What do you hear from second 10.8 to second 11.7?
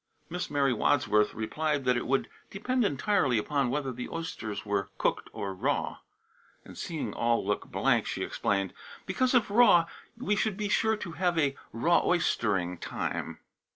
to have a